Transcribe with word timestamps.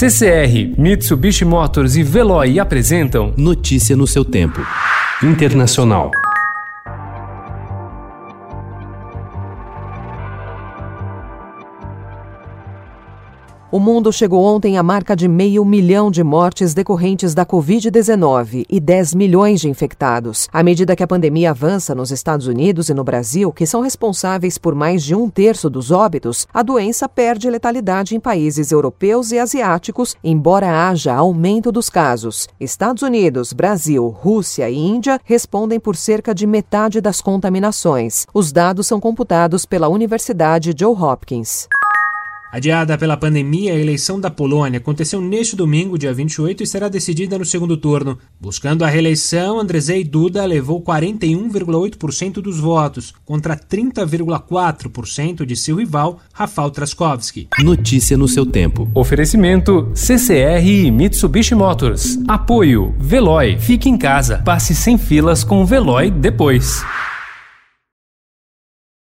CCR, 0.00 0.78
Mitsubishi 0.78 1.44
Motors 1.44 1.94
e 1.94 2.02
Veloy 2.02 2.58
apresentam 2.58 3.34
Notícia 3.36 3.94
no 3.94 4.06
seu 4.06 4.24
tempo. 4.24 4.62
Internacional. 5.22 6.10
O 13.72 13.78
mundo 13.78 14.12
chegou 14.12 14.42
ontem 14.42 14.76
à 14.76 14.82
marca 14.82 15.14
de 15.14 15.28
meio 15.28 15.64
milhão 15.64 16.10
de 16.10 16.24
mortes 16.24 16.74
decorrentes 16.74 17.34
da 17.34 17.46
Covid-19 17.46 18.64
e 18.68 18.80
10 18.80 19.14
milhões 19.14 19.60
de 19.60 19.68
infectados. 19.68 20.48
À 20.52 20.60
medida 20.60 20.96
que 20.96 21.04
a 21.04 21.06
pandemia 21.06 21.50
avança 21.50 21.94
nos 21.94 22.10
Estados 22.10 22.48
Unidos 22.48 22.88
e 22.88 22.94
no 22.94 23.04
Brasil, 23.04 23.52
que 23.52 23.64
são 23.64 23.80
responsáveis 23.80 24.58
por 24.58 24.74
mais 24.74 25.04
de 25.04 25.14
um 25.14 25.30
terço 25.30 25.70
dos 25.70 25.92
óbitos, 25.92 26.48
a 26.52 26.64
doença 26.64 27.08
perde 27.08 27.48
letalidade 27.48 28.16
em 28.16 28.18
países 28.18 28.72
europeus 28.72 29.30
e 29.30 29.38
asiáticos, 29.38 30.16
embora 30.24 30.88
haja 30.88 31.14
aumento 31.14 31.70
dos 31.70 31.88
casos. 31.88 32.48
Estados 32.58 33.04
Unidos, 33.04 33.52
Brasil, 33.52 34.08
Rússia 34.08 34.68
e 34.68 34.76
Índia 34.76 35.20
respondem 35.24 35.78
por 35.78 35.94
cerca 35.94 36.34
de 36.34 36.44
metade 36.44 37.00
das 37.00 37.20
contaminações. 37.20 38.26
Os 38.34 38.50
dados 38.50 38.88
são 38.88 38.98
computados 38.98 39.64
pela 39.64 39.86
Universidade 39.86 40.74
Joe 40.76 40.92
Hopkins. 41.00 41.68
Adiada 42.52 42.98
pela 42.98 43.16
pandemia, 43.16 43.72
a 43.72 43.78
eleição 43.78 44.18
da 44.18 44.28
Polônia 44.28 44.78
aconteceu 44.78 45.20
neste 45.20 45.54
domingo, 45.54 45.96
dia 45.96 46.12
28, 46.12 46.64
e 46.64 46.66
será 46.66 46.88
decidida 46.88 47.38
no 47.38 47.44
segundo 47.44 47.76
turno. 47.76 48.18
Buscando 48.40 48.84
a 48.84 48.88
reeleição, 48.88 49.60
Andrzej 49.60 50.02
Duda 50.02 50.44
levou 50.44 50.82
41,8% 50.82 52.40
dos 52.40 52.58
votos, 52.58 53.14
contra 53.24 53.56
30,4% 53.56 55.46
de 55.46 55.54
seu 55.54 55.76
rival, 55.76 56.18
Rafał 56.32 56.72
Trzaskowski. 56.72 57.46
Notícia 57.60 58.16
no 58.16 58.26
seu 58.26 58.44
tempo. 58.44 58.90
Oferecimento 58.94 59.88
CCR 59.94 60.66
e 60.66 60.90
Mitsubishi 60.90 61.54
Motors. 61.54 62.18
Apoio 62.26 62.92
Veloy. 62.98 63.58
Fique 63.58 63.88
em 63.88 63.96
casa. 63.96 64.38
Passe 64.44 64.74
sem 64.74 64.98
filas 64.98 65.44
com 65.44 65.62
o 65.62 65.66
Veloy 65.66 66.10
depois. 66.10 66.82